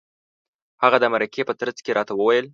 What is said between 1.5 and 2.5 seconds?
ترڅ کې راته وویل.